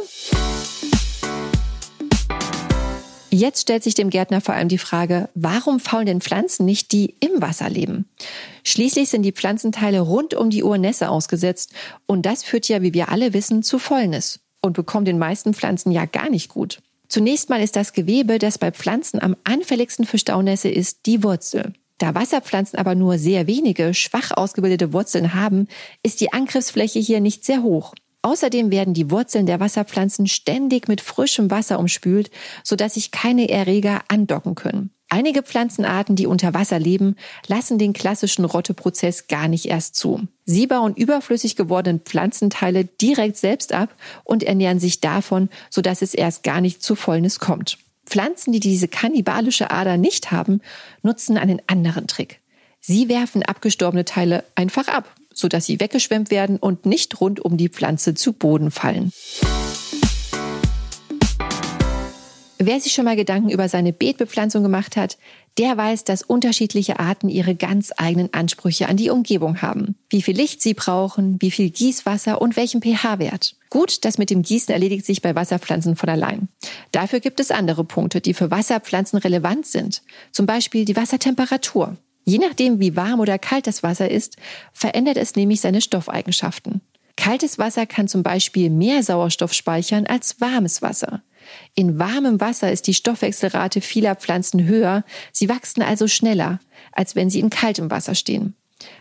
Jetzt 3.31 3.63
stellt 3.63 3.83
sich 3.83 3.95
dem 3.95 4.09
Gärtner 4.09 4.41
vor 4.41 4.55
allem 4.55 4.69
die 4.69 4.79
Frage, 4.79 5.29
warum 5.35 5.81
faulen 5.81 6.07
denn 6.07 6.21
Pflanzen 6.23 6.65
nicht, 6.65 6.93
die 6.93 7.15
im 7.21 7.43
Wasser 7.43 7.69
leben? 7.69 8.09
Schließlich 8.65 9.11
sind 9.11 9.23
die 9.23 9.33
Pflanzenteile 9.33 10.01
rund 10.01 10.33
um 10.33 10.49
die 10.49 10.63
Uhr 10.63 10.79
Nässe 10.79 11.11
ausgesetzt 11.11 11.73
und 12.07 12.25
das 12.25 12.43
führt 12.43 12.69
ja, 12.69 12.81
wie 12.81 12.95
wir 12.95 13.11
alle 13.11 13.35
wissen, 13.35 13.63
zu 13.63 13.79
Fäulnis 13.79 14.41
und 14.63 14.73
bekommt 14.73 15.09
den 15.09 15.19
meisten 15.19 15.53
Pflanzen 15.53 15.93
ja 15.93 16.07
gar 16.07 16.31
nicht 16.31 16.49
gut. 16.49 16.81
Zunächst 17.09 17.51
mal 17.51 17.63
ist 17.63 17.77
das 17.77 17.93
Gewebe, 17.93 18.39
das 18.39 18.59
bei 18.59 18.73
Pflanzen 18.73 19.21
am 19.21 19.37
anfälligsten 19.45 20.07
für 20.07 20.19
Staunässe 20.19 20.71
ist, 20.71 21.07
die 21.07 21.23
Wurzel. 21.23 21.75
Da 21.99 22.15
Wasserpflanzen 22.15 22.79
aber 22.79 22.95
nur 22.95 23.19
sehr 23.19 23.47
wenige, 23.47 23.93
schwach 23.93 24.31
ausgebildete 24.31 24.93
Wurzeln 24.93 25.35
haben, 25.35 25.69
ist 26.03 26.21
die 26.21 26.33
Angriffsfläche 26.33 26.99
hier 26.99 27.21
nicht 27.21 27.45
sehr 27.45 27.63
hoch. 27.63 27.93
Außerdem 28.29 28.71
werden 28.71 28.93
die 28.93 29.11
Wurzeln 29.11 29.47
der 29.47 29.59
Wasserpflanzen 29.59 30.27
ständig 30.27 30.87
mit 30.87 31.01
frischem 31.01 31.51
Wasser 31.51 31.79
umspült, 31.79 32.31
sodass 32.63 32.93
sich 32.93 33.11
keine 33.11 33.49
Erreger 33.49 34.03
andocken 34.09 34.55
können. 34.55 34.91
Einige 35.09 35.43
Pflanzenarten, 35.43 36.15
die 36.15 36.27
unter 36.27 36.53
Wasser 36.53 36.79
leben, 36.79 37.17
lassen 37.47 37.79
den 37.79 37.95
klassischen 37.95 38.45
Rotteprozess 38.45 39.29
gar 39.29 39.49
nicht 39.49 39.65
erst 39.65 39.95
zu. 39.95 40.29
Sie 40.45 40.67
bauen 40.67 40.93
überflüssig 40.95 41.57
gewordene 41.57 42.01
Pflanzenteile 42.01 42.85
direkt 42.85 43.39
selbst 43.39 43.73
ab 43.73 43.95
und 44.25 44.43
ernähren 44.43 44.79
sich 44.79 45.01
davon, 45.01 45.49
sodass 45.71 46.03
es 46.03 46.13
erst 46.13 46.43
gar 46.43 46.61
nicht 46.61 46.83
zu 46.83 46.97
Fäulnis 46.97 47.39
kommt. 47.39 47.79
Pflanzen, 48.05 48.53
die 48.53 48.61
diese 48.61 48.89
kannibalische 48.89 49.71
Ader 49.71 49.97
nicht 49.97 50.31
haben, 50.33 50.61
nutzen 51.03 51.39
einen 51.39 51.63
anderen 51.67 52.07
Trick. 52.07 52.41
Sie 52.79 53.09
werfen 53.09 53.43
abgestorbene 53.43 54.05
Teile 54.05 54.45
einfach 54.55 54.89
ab 54.89 55.15
sodass 55.39 55.67
sie 55.67 55.81
weggeschwemmt 55.81 56.31
werden 56.31 56.57
und 56.57 56.85
nicht 56.85 57.21
rund 57.21 57.41
um 57.41 57.57
die 57.57 57.69
Pflanze 57.69 58.15
zu 58.15 58.33
Boden 58.33 58.71
fallen. 58.71 59.13
Wer 62.61 62.81
sich 62.81 62.93
schon 62.93 63.05
mal 63.05 63.15
Gedanken 63.15 63.51
über 63.51 63.69
seine 63.69 63.93
Beetbepflanzung 63.93 64.65
gemacht 64.65 64.97
hat, 64.97 65.17
der 65.59 65.77
weiß, 65.77 66.03
dass 66.03 66.23
unterschiedliche 66.23 66.99
Arten 66.99 67.29
ihre 67.29 67.55
ganz 67.55 67.93
eigenen 67.97 68.35
Ansprüche 68.35 68.89
an 68.89 68.97
die 68.97 69.11
Umgebung 69.11 69.63
haben. 69.63 69.95
Wie 70.11 70.23
viel 70.23 70.37
Licht 70.37 70.61
sie 70.61 70.75
brauchen, 70.75 71.37
wie 71.41 71.53
viel 71.53 71.71
Gießwasser 71.71 72.41
und 72.41 72.57
welchen 72.57 72.83
pH-Wert. 72.83 73.55
Gut, 73.71 74.05
das 74.05 74.19
mit 74.19 74.31
dem 74.31 74.43
Gießen 74.43 74.75
erledigt 74.75 75.07
sich 75.07 75.23
bei 75.23 75.37
Wasserpflanzen 75.37 75.95
von 75.95 76.09
allein. 76.09 76.49
Dafür 76.91 77.21
gibt 77.21 77.39
es 77.39 77.53
andere 77.53 77.85
Punkte, 77.85 78.21
die 78.21 78.35
für 78.35 78.51
Wasserpflanzen 78.51 79.21
relevant 79.21 79.67
sind. 79.67 80.03
Zum 80.33 80.47
Beispiel 80.47 80.85
die 80.85 80.97
Wassertemperatur. 80.97 81.97
Je 82.29 82.37
nachdem, 82.37 82.79
wie 82.79 82.95
warm 82.95 83.21
oder 83.21 83.39
kalt 83.39 83.67
das 83.67 83.83
Wasser 83.83 84.11
ist, 84.11 84.37
verändert 84.75 85.17
es 85.17 85.35
nämlich 85.35 85.63
seine 85.63 85.81
Stoffeigenschaften. 85.81 86.83
Kaltes 87.17 87.57
Wasser 87.57 87.87
kann 87.87 88.07
zum 88.07 88.23
Beispiel 88.23 88.69
mehr 88.69 89.03
Sauerstoff 89.03 89.55
speichern 89.55 90.07
als 90.07 90.39
warmes 90.39 90.83
Wasser. 90.83 91.23
In 91.75 91.99
warmem 91.99 92.39
Wasser 92.39 92.71
ist 92.71 92.87
die 92.87 92.93
Stoffwechselrate 92.93 93.81
vieler 93.81 94.15
Pflanzen 94.15 94.67
höher, 94.67 95.05
sie 95.33 95.49
wachsen 95.49 95.81
also 95.81 96.07
schneller, 96.07 96.61
als 96.93 97.17
wenn 97.17 97.31
sie 97.31 97.41
in 97.41 97.49
kaltem 97.49 97.91
Wasser 97.91 98.15
stehen. 98.15 98.55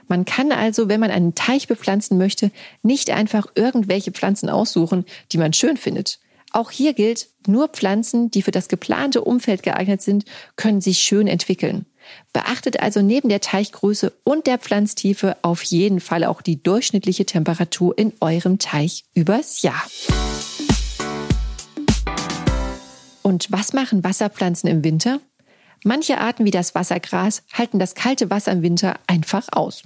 Man 0.08 0.24
kann 0.24 0.54
also, 0.54 0.88
wenn 0.88 1.02
man 1.02 1.12
einen 1.12 1.36
Teich 1.36 1.68
bepflanzen 1.68 2.18
möchte, 2.18 2.50
nicht 2.82 3.10
einfach 3.10 3.48
irgendwelche 3.56 4.12
Pflanzen 4.12 4.48
aussuchen, 4.48 5.04
die 5.34 5.38
man 5.38 5.52
schön 5.52 5.76
findet. 5.76 6.22
Auch 6.54 6.72
hier 6.72 6.94
gilt, 6.94 7.28
nur 7.46 7.68
Pflanzen, 7.68 8.32
die 8.32 8.42
für 8.42 8.52
das 8.52 8.70
geplante 8.70 9.22
Umfeld 9.22 9.64
geeignet 9.64 10.02
sind, 10.02 10.24
können 10.56 10.80
sich 10.80 11.00
schön 11.00 11.28
entwickeln. 11.28 11.88
Beachtet 12.34 12.80
also 12.80 13.02
neben 13.02 13.30
der 13.30 13.42
Teichgröße 13.42 14.14
und 14.24 14.48
der 14.48 14.58
Pflanztiefe 14.58 15.38
auf 15.42 15.64
jeden 15.64 16.00
Fall 16.00 16.24
auch 16.24 16.42
die 16.42 16.62
durchschnittliche 16.62 17.26
Temperatur 17.26 17.98
in 17.98 18.14
eurem 18.20 18.60
Teich 18.60 19.06
übers 19.14 19.62
Jahr. 19.62 19.82
Und 23.22 23.52
was 23.52 23.74
machen 23.74 24.04
Wasserpflanzen 24.04 24.70
im 24.70 24.84
Winter? 24.84 25.20
Manche 25.84 26.18
Arten 26.18 26.46
wie 26.46 26.52
das 26.52 26.76
Wassergras 26.76 27.44
halten 27.54 27.80
das 27.80 27.94
kalte 27.94 28.30
Wasser 28.30 28.52
im 28.52 28.62
Winter 28.62 28.96
einfach 29.06 29.48
aus. 29.52 29.84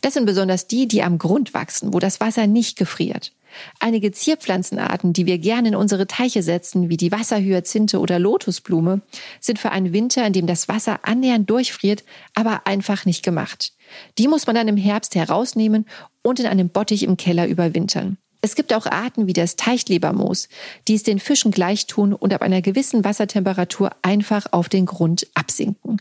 Das 0.00 0.14
sind 0.14 0.26
besonders 0.26 0.66
die, 0.66 0.88
die 0.88 1.02
am 1.02 1.18
Grund 1.18 1.54
wachsen, 1.54 1.92
wo 1.92 1.98
das 1.98 2.20
Wasser 2.20 2.46
nicht 2.46 2.76
gefriert. 2.78 3.32
Einige 3.80 4.12
Zierpflanzenarten, 4.12 5.12
die 5.12 5.26
wir 5.26 5.38
gerne 5.38 5.68
in 5.68 5.76
unsere 5.76 6.06
Teiche 6.06 6.42
setzen, 6.42 6.88
wie 6.88 6.96
die 6.96 7.12
Wasserhyazinthe 7.12 7.98
oder 7.98 8.18
Lotusblume, 8.18 9.02
sind 9.40 9.58
für 9.58 9.70
einen 9.70 9.92
Winter, 9.92 10.26
in 10.26 10.32
dem 10.32 10.46
das 10.46 10.68
Wasser 10.68 11.00
annähernd 11.02 11.48
durchfriert, 11.48 12.04
aber 12.34 12.66
einfach 12.66 13.04
nicht 13.04 13.22
gemacht. 13.22 13.72
Die 14.18 14.28
muss 14.28 14.46
man 14.46 14.56
dann 14.56 14.68
im 14.68 14.76
Herbst 14.76 15.14
herausnehmen 15.14 15.86
und 16.22 16.40
in 16.40 16.46
einem 16.46 16.68
Bottich 16.68 17.02
im 17.02 17.16
Keller 17.16 17.46
überwintern. 17.46 18.18
Es 18.44 18.56
gibt 18.56 18.74
auch 18.74 18.84
Arten 18.84 19.26
wie 19.26 19.32
das 19.32 19.56
Teichlebermoos, 19.56 20.50
die 20.86 20.96
es 20.96 21.02
den 21.02 21.18
Fischen 21.18 21.50
gleich 21.50 21.86
tun 21.86 22.12
und 22.12 22.34
ab 22.34 22.42
einer 22.42 22.60
gewissen 22.60 23.02
Wassertemperatur 23.02 23.92
einfach 24.02 24.52
auf 24.52 24.68
den 24.68 24.84
Grund 24.84 25.26
absinken. 25.32 25.96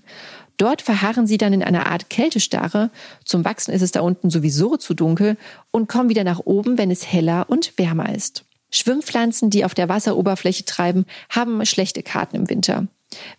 Dort 0.57 0.81
verharren 0.81 1.27
sie 1.27 1.37
dann 1.37 1.53
in 1.53 1.63
einer 1.63 1.87
Art 1.87 2.09
Kältestarre. 2.09 2.91
Zum 3.25 3.43
Wachsen 3.43 3.73
ist 3.73 3.81
es 3.81 3.91
da 3.91 4.01
unten 4.01 4.29
sowieso 4.29 4.77
zu 4.77 4.93
dunkel 4.93 5.37
und 5.71 5.89
kommen 5.89 6.09
wieder 6.09 6.23
nach 6.23 6.39
oben, 6.39 6.77
wenn 6.77 6.91
es 6.91 7.11
heller 7.11 7.45
und 7.49 7.77
wärmer 7.77 8.13
ist. 8.13 8.45
Schwimmpflanzen, 8.71 9.49
die 9.49 9.65
auf 9.65 9.73
der 9.73 9.89
Wasseroberfläche 9.89 10.65
treiben, 10.65 11.05
haben 11.29 11.63
schlechte 11.65 12.01
Karten 12.01 12.35
im 12.35 12.49
Winter. 12.49 12.87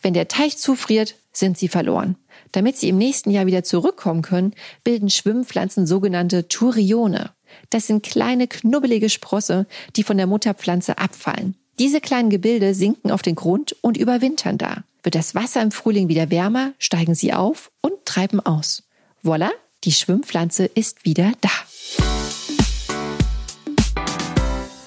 Wenn 0.00 0.14
der 0.14 0.28
Teich 0.28 0.56
zufriert, 0.56 1.16
sind 1.32 1.58
sie 1.58 1.68
verloren. 1.68 2.16
Damit 2.52 2.76
sie 2.76 2.88
im 2.88 2.98
nächsten 2.98 3.30
Jahr 3.30 3.46
wieder 3.46 3.64
zurückkommen 3.64 4.22
können, 4.22 4.54
bilden 4.84 5.10
Schwimmpflanzen 5.10 5.86
sogenannte 5.86 6.46
Turione. 6.46 7.30
Das 7.70 7.86
sind 7.86 8.04
kleine, 8.04 8.46
knubbelige 8.46 9.10
Sprosse, 9.10 9.66
die 9.96 10.04
von 10.04 10.16
der 10.16 10.26
Mutterpflanze 10.26 10.98
abfallen. 10.98 11.56
Diese 11.80 12.00
kleinen 12.00 12.30
Gebilde 12.30 12.72
sinken 12.72 13.10
auf 13.10 13.22
den 13.22 13.34
Grund 13.34 13.74
und 13.80 13.96
überwintern 13.96 14.58
da. 14.58 14.84
Wird 15.02 15.16
das 15.16 15.34
Wasser 15.34 15.60
im 15.60 15.72
Frühling 15.72 16.08
wieder 16.08 16.30
wärmer, 16.30 16.72
steigen 16.78 17.16
sie 17.16 17.32
auf 17.32 17.72
und 17.80 17.94
treiben 18.04 18.38
aus. 18.38 18.84
Voila, 19.22 19.50
die 19.82 19.90
Schwimmpflanze 19.90 20.66
ist 20.66 21.04
wieder 21.04 21.32
da. 21.40 21.50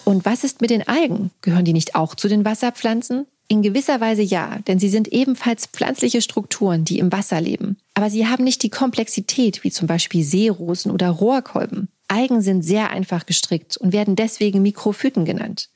Und 0.06 0.24
was 0.24 0.46
ist 0.46 0.62
mit 0.62 0.70
den 0.70 0.88
Algen? 0.88 1.32
Gehören 1.42 1.66
die 1.66 1.74
nicht 1.74 1.96
auch 1.96 2.16
zu 2.16 2.30
den 2.30 2.46
Wasserpflanzen? 2.46 3.28
In 3.50 3.62
gewisser 3.62 4.00
Weise 4.00 4.22
ja, 4.22 4.60
denn 4.68 4.80
sie 4.80 4.90
sind 4.90 5.10
ebenfalls 5.10 5.68
pflanzliche 5.68 6.22
Strukturen, 6.22 6.86
die 6.86 7.00
im 7.00 7.12
Wasser 7.12 7.42
leben. 7.42 7.78
Aber 7.96 8.10
sie 8.10 8.28
haben 8.28 8.46
nicht 8.46 8.64
die 8.64 8.70
Komplexität 8.70 9.66
wie 9.66 9.72
zum 9.72 9.88
Beispiel 9.88 10.24
Seerosen 10.24 10.92
oder 10.92 11.10
Rohrkolben. 11.10 11.90
Algen 12.08 12.42
sind 12.42 12.62
sehr 12.62 12.92
einfach 12.92 13.26
gestrickt 13.26 13.76
und 13.76 13.92
werden 13.92 14.16
deswegen 14.16 14.62
Mikrophyten 14.62 15.26
genannt. 15.26 15.70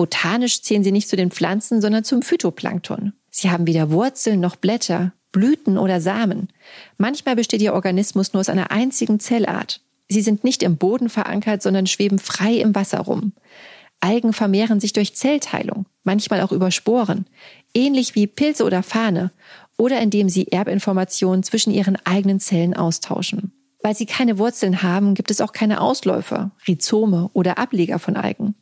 Botanisch 0.00 0.62
zählen 0.62 0.82
sie 0.82 0.92
nicht 0.92 1.10
zu 1.10 1.16
den 1.16 1.30
Pflanzen, 1.30 1.82
sondern 1.82 2.04
zum 2.04 2.22
Phytoplankton. 2.22 3.12
Sie 3.28 3.50
haben 3.50 3.66
weder 3.66 3.90
Wurzeln 3.90 4.40
noch 4.40 4.56
Blätter, 4.56 5.12
Blüten 5.30 5.76
oder 5.76 6.00
Samen. 6.00 6.48
Manchmal 6.96 7.36
besteht 7.36 7.60
ihr 7.60 7.74
Organismus 7.74 8.32
nur 8.32 8.40
aus 8.40 8.48
einer 8.48 8.70
einzigen 8.70 9.20
Zellart. 9.20 9.82
Sie 10.08 10.22
sind 10.22 10.42
nicht 10.42 10.62
im 10.62 10.78
Boden 10.78 11.10
verankert, 11.10 11.60
sondern 11.60 11.86
schweben 11.86 12.18
frei 12.18 12.54
im 12.54 12.74
Wasser 12.74 13.00
rum. 13.00 13.34
Algen 14.00 14.32
vermehren 14.32 14.80
sich 14.80 14.94
durch 14.94 15.16
Zellteilung, 15.16 15.84
manchmal 16.02 16.40
auch 16.40 16.52
über 16.52 16.70
Sporen, 16.70 17.26
ähnlich 17.74 18.14
wie 18.14 18.26
Pilze 18.26 18.64
oder 18.64 18.82
Fahne, 18.82 19.32
oder 19.76 20.00
indem 20.00 20.30
sie 20.30 20.48
Erbinformationen 20.48 21.42
zwischen 21.42 21.74
ihren 21.74 21.98
eigenen 22.06 22.40
Zellen 22.40 22.72
austauschen. 22.72 23.52
Weil 23.82 23.94
sie 23.94 24.06
keine 24.06 24.38
Wurzeln 24.38 24.82
haben, 24.82 25.12
gibt 25.12 25.30
es 25.30 25.42
auch 25.42 25.52
keine 25.52 25.82
Ausläufer, 25.82 26.52
Rhizome 26.66 27.28
oder 27.34 27.58
Ableger 27.58 27.98
von 27.98 28.16
Algen. 28.16 28.54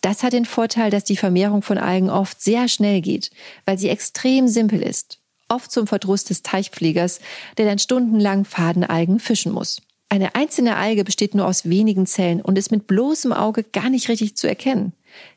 Das 0.00 0.22
hat 0.22 0.32
den 0.32 0.44
Vorteil, 0.44 0.90
dass 0.90 1.04
die 1.04 1.16
Vermehrung 1.16 1.62
von 1.62 1.78
Algen 1.78 2.10
oft 2.10 2.40
sehr 2.40 2.68
schnell 2.68 3.00
geht, 3.00 3.30
weil 3.64 3.78
sie 3.78 3.88
extrem 3.88 4.48
simpel 4.48 4.82
ist. 4.82 5.18
Oft 5.48 5.72
zum 5.72 5.86
Verdruss 5.86 6.24
des 6.24 6.42
Teichpflegers, 6.42 7.20
der 7.56 7.66
dann 7.66 7.78
stundenlang 7.78 8.44
Fadenalgen 8.44 9.18
fischen 9.18 9.52
muss. 9.52 9.80
Eine 10.10 10.34
einzelne 10.34 10.76
Alge 10.76 11.04
besteht 11.04 11.34
nur 11.34 11.46
aus 11.46 11.68
wenigen 11.68 12.06
Zellen 12.06 12.40
und 12.40 12.56
ist 12.56 12.70
mit 12.70 12.86
bloßem 12.86 13.32
Auge 13.32 13.62
gar 13.62 13.90
nicht 13.90 14.08
richtig 14.08 14.36
zu 14.36 14.46
erkennen. 14.46 14.92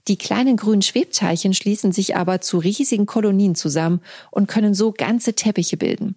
Die 0.07 0.17
kleinen 0.17 0.57
grünen 0.57 0.81
Schwebteilchen 0.81 1.53
schließen 1.53 1.91
sich 1.91 2.15
aber 2.15 2.39
zu 2.41 2.57
riesigen 2.57 3.05
Kolonien 3.05 3.55
zusammen 3.55 4.01
und 4.29 4.47
können 4.47 4.73
so 4.73 4.91
ganze 4.91 5.33
Teppiche 5.33 5.77
bilden. 5.77 6.15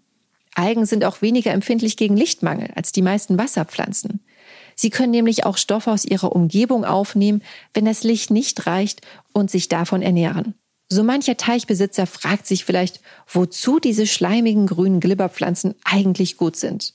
Algen 0.54 0.86
sind 0.86 1.04
auch 1.04 1.20
weniger 1.20 1.52
empfindlich 1.52 1.96
gegen 1.96 2.16
Lichtmangel 2.16 2.70
als 2.76 2.92
die 2.92 3.02
meisten 3.02 3.38
Wasserpflanzen. 3.38 4.20
Sie 4.74 4.90
können 4.90 5.12
nämlich 5.12 5.46
auch 5.46 5.56
Stoffe 5.56 5.90
aus 5.90 6.04
ihrer 6.04 6.34
Umgebung 6.34 6.84
aufnehmen, 6.84 7.42
wenn 7.72 7.84
das 7.84 8.02
Licht 8.02 8.30
nicht 8.30 8.66
reicht 8.66 9.00
und 9.32 9.50
sich 9.50 9.68
davon 9.68 10.02
ernähren. 10.02 10.54
So 10.88 11.02
mancher 11.02 11.36
Teichbesitzer 11.36 12.06
fragt 12.06 12.46
sich 12.46 12.64
vielleicht, 12.64 13.00
wozu 13.26 13.80
diese 13.80 14.06
schleimigen 14.06 14.66
grünen 14.66 15.00
Glibberpflanzen 15.00 15.74
eigentlich 15.84 16.36
gut 16.36 16.56
sind. 16.56 16.94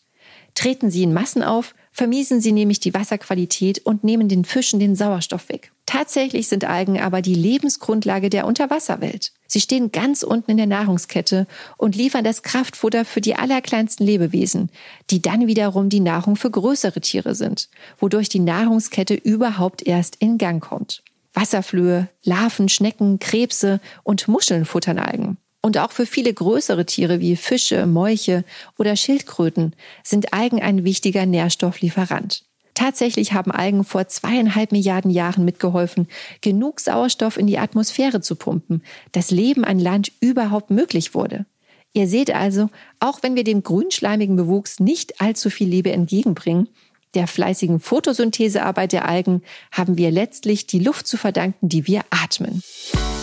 Treten 0.53 0.91
sie 0.91 1.03
in 1.03 1.13
Massen 1.13 1.43
auf, 1.43 1.73
vermiesen 1.91 2.41
sie 2.41 2.51
nämlich 2.51 2.79
die 2.79 2.93
Wasserqualität 2.93 3.79
und 3.79 4.03
nehmen 4.03 4.29
den 4.29 4.45
Fischen 4.45 4.79
den 4.79 4.95
Sauerstoff 4.95 5.49
weg. 5.49 5.71
Tatsächlich 5.89 6.47
sind 6.47 6.65
Algen 6.65 6.99
aber 6.99 7.23
die 7.23 7.33
Lebensgrundlage 7.33 8.29
der 8.29 8.45
Unterwasserwelt. 8.45 9.31
Sie 9.47 9.59
stehen 9.59 9.91
ganz 9.91 10.21
unten 10.21 10.51
in 10.51 10.57
der 10.57 10.67
Nahrungskette 10.67 11.47
und 11.77 11.95
liefern 11.95 12.23
das 12.23 12.43
Kraftfutter 12.43 13.05
für 13.05 13.21
die 13.21 13.33
allerkleinsten 13.33 14.05
Lebewesen, 14.05 14.69
die 15.09 15.19
dann 15.19 15.47
wiederum 15.47 15.89
die 15.89 15.99
Nahrung 15.99 16.35
für 16.35 16.51
größere 16.51 17.01
Tiere 17.01 17.33
sind, 17.33 17.69
wodurch 17.97 18.29
die 18.29 18.39
Nahrungskette 18.39 19.15
überhaupt 19.15 19.81
erst 19.81 20.17
in 20.17 20.37
Gang 20.37 20.61
kommt. 20.61 21.01
Wasserflöhe, 21.33 22.07
Larven, 22.23 22.69
Schnecken, 22.69 23.17
Krebse 23.17 23.79
und 24.03 24.27
Muscheln 24.27 24.65
futtern 24.65 24.99
Algen. 24.99 25.37
Und 25.63 25.79
auch 25.79 25.91
für 25.91 26.05
viele 26.05 26.31
größere 26.31 26.85
Tiere 26.85 27.19
wie 27.19 27.35
Fische, 27.35 27.87
Molche 27.87 28.43
oder 28.77 28.95
Schildkröten 28.95 29.75
sind 30.03 30.35
Algen 30.35 30.61
ein 30.61 30.83
wichtiger 30.83 31.25
Nährstofflieferant. 31.25 32.43
Tatsächlich 32.79 33.33
haben 33.33 33.51
Algen 33.51 33.83
vor 33.83 34.07
zweieinhalb 34.07 34.71
Milliarden 34.71 35.11
Jahren 35.11 35.43
mitgeholfen, 35.43 36.07
genug 36.39 36.79
Sauerstoff 36.79 37.35
in 37.35 37.45
die 37.45 37.57
Atmosphäre 37.57 38.21
zu 38.21 38.37
pumpen, 38.37 38.83
dass 39.11 39.31
Leben 39.31 39.65
an 39.65 39.79
Land 39.79 40.13
überhaupt 40.21 40.69
möglich 40.69 41.13
wurde. 41.13 41.45
Ihr 41.91 42.07
seht 42.07 42.33
also, 42.33 42.69
auch 43.01 43.21
wenn 43.21 43.35
wir 43.35 43.43
dem 43.43 43.63
grünschleimigen 43.63 44.37
Bewuchs 44.37 44.79
nicht 44.79 45.19
allzu 45.19 45.49
viel 45.49 45.67
Liebe 45.67 45.91
entgegenbringen, 45.91 46.69
der 47.15 47.27
fleißigen 47.27 47.81
Photosynthesearbeit 47.81 48.93
der 48.93 49.09
Algen 49.09 49.41
haben 49.73 49.97
wir 49.97 50.09
letztlich 50.09 50.65
die 50.65 50.79
Luft 50.79 51.05
zu 51.05 51.17
verdanken, 51.17 51.67
die 51.67 51.85
wir 51.85 52.03
atmen. 52.11 52.63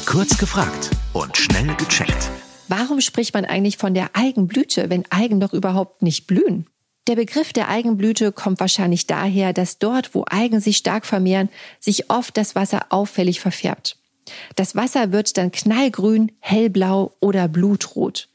Kurz 0.04 0.36
gefragt 0.36 0.90
und 1.14 1.34
schnell 1.34 1.74
gecheckt. 1.76 2.30
Warum 2.68 3.00
spricht 3.00 3.32
man 3.32 3.46
eigentlich 3.46 3.78
von 3.78 3.94
der 3.94 4.10
Algenblüte, 4.12 4.90
wenn 4.90 5.10
Algen 5.10 5.40
doch 5.40 5.54
überhaupt 5.54 6.02
nicht 6.02 6.26
blühen? 6.26 6.66
Der 7.06 7.14
Begriff 7.14 7.52
der 7.52 7.68
Algenblüte 7.68 8.32
kommt 8.32 8.58
wahrscheinlich 8.58 9.06
daher, 9.06 9.52
dass 9.52 9.78
dort, 9.78 10.14
wo 10.14 10.22
Algen 10.22 10.60
sich 10.60 10.76
stark 10.76 11.06
vermehren, 11.06 11.48
sich 11.78 12.10
oft 12.10 12.36
das 12.36 12.56
Wasser 12.56 12.86
auffällig 12.90 13.40
verfärbt. 13.40 13.96
Das 14.56 14.74
Wasser 14.74 15.12
wird 15.12 15.36
dann 15.36 15.52
knallgrün, 15.52 16.32
hellblau 16.40 17.12
oder 17.20 17.46
blutrot. 17.46 18.28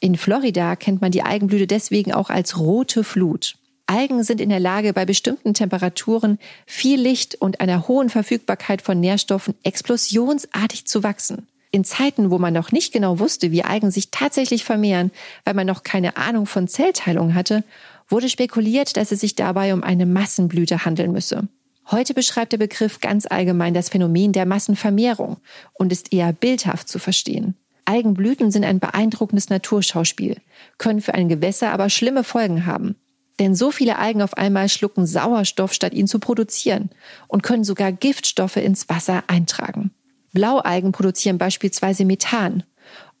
In 0.00 0.16
Florida 0.16 0.76
kennt 0.76 1.00
man 1.00 1.10
die 1.10 1.22
Algenblüte 1.22 1.66
deswegen 1.66 2.12
auch 2.12 2.28
als 2.28 2.58
rote 2.58 3.02
Flut. 3.02 3.56
Algen 3.86 4.22
sind 4.22 4.42
in 4.42 4.50
der 4.50 4.60
Lage, 4.60 4.92
bei 4.92 5.06
bestimmten 5.06 5.54
Temperaturen, 5.54 6.38
viel 6.66 7.00
Licht 7.00 7.36
und 7.36 7.62
einer 7.62 7.88
hohen 7.88 8.10
Verfügbarkeit 8.10 8.82
von 8.82 9.00
Nährstoffen 9.00 9.54
explosionsartig 9.62 10.86
zu 10.86 11.02
wachsen. 11.02 11.48
In 11.70 11.84
Zeiten, 11.84 12.30
wo 12.30 12.38
man 12.38 12.52
noch 12.52 12.72
nicht 12.72 12.92
genau 12.92 13.18
wusste, 13.18 13.50
wie 13.50 13.62
Algen 13.62 13.90
sich 13.90 14.10
tatsächlich 14.10 14.64
vermehren, 14.64 15.10
weil 15.44 15.54
man 15.54 15.66
noch 15.66 15.82
keine 15.82 16.18
Ahnung 16.18 16.44
von 16.44 16.68
Zellteilung 16.68 17.34
hatte, 17.34 17.64
wurde 18.08 18.28
spekuliert, 18.28 18.96
dass 18.96 19.12
es 19.12 19.20
sich 19.20 19.34
dabei 19.34 19.74
um 19.74 19.82
eine 19.82 20.06
Massenblüte 20.06 20.84
handeln 20.84 21.12
müsse. 21.12 21.48
Heute 21.90 22.12
beschreibt 22.12 22.52
der 22.52 22.58
Begriff 22.58 23.00
ganz 23.00 23.26
allgemein 23.26 23.72
das 23.72 23.88
Phänomen 23.88 24.32
der 24.32 24.46
Massenvermehrung 24.46 25.38
und 25.72 25.90
ist 25.90 26.12
eher 26.12 26.32
bildhaft 26.32 26.88
zu 26.88 26.98
verstehen. 26.98 27.54
Algenblüten 27.86 28.50
sind 28.50 28.64
ein 28.64 28.80
beeindruckendes 28.80 29.48
Naturschauspiel, 29.48 30.36
können 30.76 31.00
für 31.00 31.14
ein 31.14 31.30
Gewässer 31.30 31.70
aber 31.70 31.88
schlimme 31.88 32.24
Folgen 32.24 32.66
haben. 32.66 32.96
Denn 33.38 33.54
so 33.54 33.70
viele 33.70 33.98
Algen 33.98 34.20
auf 34.20 34.36
einmal 34.36 34.68
schlucken 34.68 35.06
Sauerstoff, 35.06 35.72
statt 35.72 35.94
ihn 35.94 36.06
zu 36.06 36.18
produzieren 36.18 36.90
und 37.28 37.42
können 37.42 37.64
sogar 37.64 37.92
Giftstoffe 37.92 38.56
ins 38.56 38.88
Wasser 38.90 39.24
eintragen. 39.28 39.92
Blaualgen 40.34 40.92
produzieren 40.92 41.38
beispielsweise 41.38 42.04
Methan. 42.04 42.64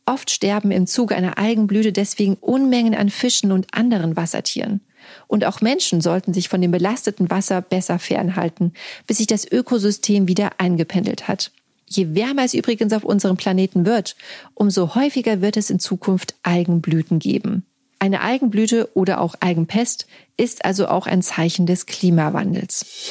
Oft 0.08 0.30
sterben 0.30 0.70
im 0.70 0.86
Zuge 0.86 1.14
einer 1.14 1.36
Algenblüte 1.36 1.92
deswegen 1.92 2.36
Unmengen 2.40 2.94
an 2.94 3.10
Fischen 3.10 3.52
und 3.52 3.66
anderen 3.74 4.16
Wassertieren. 4.16 4.80
Und 5.26 5.44
auch 5.44 5.60
Menschen 5.60 6.00
sollten 6.00 6.32
sich 6.32 6.48
von 6.48 6.62
dem 6.62 6.70
belasteten 6.70 7.28
Wasser 7.28 7.60
besser 7.60 7.98
fernhalten, 7.98 8.72
bis 9.06 9.18
sich 9.18 9.26
das 9.26 9.46
Ökosystem 9.46 10.26
wieder 10.26 10.52
eingependelt 10.56 11.28
hat. 11.28 11.52
Je 11.86 12.14
wärmer 12.14 12.44
es 12.44 12.54
übrigens 12.54 12.94
auf 12.94 13.04
unserem 13.04 13.36
Planeten 13.36 13.84
wird, 13.84 14.16
umso 14.54 14.94
häufiger 14.94 15.42
wird 15.42 15.58
es 15.58 15.68
in 15.68 15.78
Zukunft 15.78 16.36
Algenblüten 16.42 17.18
geben. 17.18 17.66
Eine 17.98 18.22
Algenblüte 18.22 18.88
oder 18.94 19.20
auch 19.20 19.34
Algenpest 19.40 20.06
ist 20.38 20.64
also 20.64 20.88
auch 20.88 21.06
ein 21.06 21.20
Zeichen 21.20 21.66
des 21.66 21.84
Klimawandels. 21.84 23.10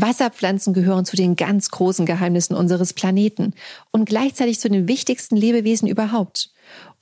Wasserpflanzen 0.00 0.74
gehören 0.74 1.04
zu 1.04 1.16
den 1.16 1.36
ganz 1.36 1.70
großen 1.70 2.06
Geheimnissen 2.06 2.54
unseres 2.54 2.92
Planeten 2.92 3.54
und 3.90 4.06
gleichzeitig 4.06 4.60
zu 4.60 4.68
den 4.68 4.88
wichtigsten 4.88 5.36
Lebewesen 5.36 5.88
überhaupt. 5.88 6.50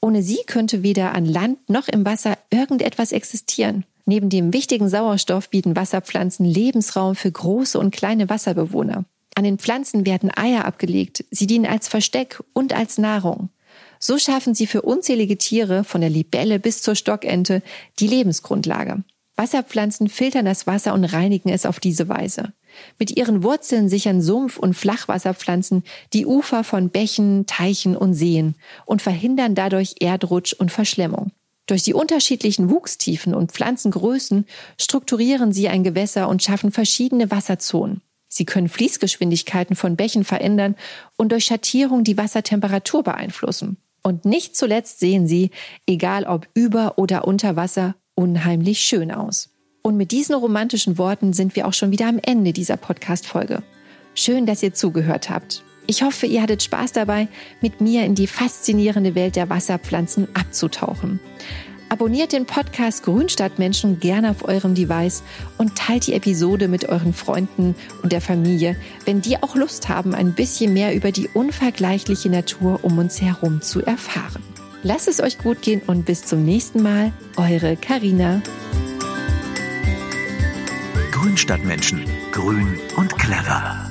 Ohne 0.01 0.23
sie 0.23 0.41
könnte 0.47 0.83
weder 0.83 1.15
an 1.15 1.25
Land 1.25 1.69
noch 1.69 1.89
im 1.89 2.05
Wasser 2.05 2.39
irgendetwas 2.51 3.13
existieren. 3.13 3.85
Neben 4.07 4.29
dem 4.29 4.53
wichtigen 4.53 4.89
Sauerstoff 4.89 5.49
bieten 5.49 5.77
Wasserpflanzen 5.77 6.45
Lebensraum 6.45 7.17
für 7.17 7.33
große 7.33 7.79
und 7.79 7.91
kleine 7.91 8.29
Wasserbewohner. 8.29 9.05
An 9.35 9.45
den 9.45 9.59
Pflanzen 9.59 10.07
werden 10.07 10.31
Eier 10.37 10.65
abgelegt, 10.65 11.25
sie 11.31 11.47
dienen 11.47 11.67
als 11.67 11.89
Versteck 11.89 12.43
und 12.53 12.73
als 12.75 12.99
Nahrung. 12.99 13.49
So 13.99 14.19
schaffen 14.19 14.55
sie 14.55 14.67
für 14.67 14.83
unzählige 14.83 15.39
Tiere, 15.39 15.83
von 15.83 16.03
der 16.03 16.11
Libelle 16.11 16.61
bis 16.61 16.83
zur 16.83 16.95
Stockente, 16.95 17.63
die 17.99 18.07
Lebensgrundlage. 18.07 19.03
Wasserpflanzen 19.37 20.09
filtern 20.09 20.45
das 20.45 20.67
Wasser 20.67 20.95
und 20.95 21.05
reinigen 21.05 21.49
es 21.49 21.67
auf 21.67 21.81
diese 21.81 22.09
Weise. 22.09 22.53
Mit 22.99 23.17
ihren 23.17 23.43
Wurzeln 23.43 23.88
sichern 23.88 24.21
Sumpf- 24.21 24.59
und 24.59 24.75
Flachwasserpflanzen 24.75 25.85
die 26.12 26.26
Ufer 26.26 26.64
von 26.64 26.91
Bächen, 26.91 27.47
Teichen 27.47 27.97
und 27.97 28.14
Seen 28.14 28.55
und 28.87 29.03
verhindern 29.03 29.55
dadurch 29.55 29.97
Erdrutsch 30.00 30.53
und 30.53 30.71
Verschlemmung. 30.71 31.33
Durch 31.67 31.83
die 31.83 31.95
unterschiedlichen 31.95 32.69
Wuchstiefen 32.71 33.35
und 33.35 33.53
Pflanzengrößen 33.53 34.47
strukturieren 34.79 35.53
sie 35.53 35.69
ein 35.69 35.83
Gewässer 35.83 36.29
und 36.29 36.43
schaffen 36.43 36.73
verschiedene 36.73 37.31
Wasserzonen. 37.31 38.03
Sie 38.29 38.45
können 38.45 38.69
Fließgeschwindigkeiten 38.69 39.76
von 39.76 39.97
Bächen 39.97 40.25
verändern 40.25 40.75
und 41.17 41.33
durch 41.33 41.47
Schattierung 41.47 42.05
die 42.05 42.19
Wassertemperatur 42.19 43.03
beeinflussen. 43.03 43.79
Und 44.03 44.26
nicht 44.26 44.57
zuletzt 44.57 45.00
sehen 45.00 45.26
sie, 45.26 45.50
egal 45.87 46.25
ob 46.25 46.47
über 46.53 46.99
oder 46.99 47.26
unter 47.26 47.57
Wasser, 47.57 47.95
unheimlich 48.14 48.80
schön 48.80 49.11
aus. 49.12 49.50
Und 49.83 49.97
mit 49.97 50.12
diesen 50.12 50.35
romantischen 50.35 50.99
Worten 50.99 51.33
sind 51.33 51.56
wir 51.56 51.66
auch 51.66 51.75
schon 51.75 51.90
wieder 51.90 52.09
am 52.09 52.18
Ende 52.18 52.52
dieser 52.52 52.76
Podcast-Folge. 52.76 53.62
Schön, 54.14 54.47
dass 54.47 54.62
ihr 54.62 54.73
zugehört 54.73 55.28
habt. 55.28 55.62
Ich 55.87 56.02
hoffe, 56.02 56.26
ihr 56.26 56.40
hattet 56.40 56.62
Spaß 56.62 56.92
dabei, 56.92 57.28
mit 57.61 57.80
mir 57.80 58.04
in 58.04 58.14
die 58.14 58.26
faszinierende 58.26 59.14
Welt 59.14 59.37
der 59.37 59.50
Wasserpflanzen 59.50 60.28
abzutauchen. 60.35 61.21
Abonniert 61.90 62.33
den 62.33 62.47
Podcast 62.47 63.04
Grünstadtmenschen 63.04 64.00
gerne 64.00 64.30
auf 64.30 64.44
eurem 64.44 64.75
Device 64.75 65.23
und 65.59 65.76
teilt 65.76 66.06
die 66.06 66.14
Episode 66.14 66.66
mit 66.66 66.88
euren 66.88 67.12
Freunden 67.12 67.75
und 68.02 68.12
der 68.12 68.23
Familie, 68.23 68.76
wenn 69.04 69.21
die 69.21 69.42
auch 69.42 69.54
Lust 69.54 69.90
haben, 69.90 70.14
ein 70.14 70.35
bisschen 70.35 70.73
mehr 70.73 70.94
über 70.94 71.12
die 71.12 71.28
unvergleichliche 71.28 72.30
Natur 72.30 72.80
um 72.83 72.99
uns 72.99 73.21
herum 73.21 73.61
zu 73.61 73.83
erfahren. 73.83 74.42
Lasst 74.87 75.09
es 75.09 75.19
euch 75.21 75.38
gut 75.38 75.62
gehen 75.62 75.81
und 75.87 76.05
bis 76.05 76.26
zum 76.26 76.45
nächsten 76.45 76.83
Mal, 76.83 77.11
eure 77.38 77.75
Karina. 77.75 78.43
Grünstadtmenschen. 81.11 82.04
Grün 82.32 82.78
und 82.95 83.19
clever. 83.19 83.83